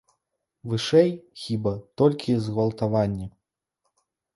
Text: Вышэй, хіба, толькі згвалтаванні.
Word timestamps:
Вышэй, 0.71 1.11
хіба, 1.43 1.75
толькі 2.03 2.41
згвалтаванні. 2.49 3.33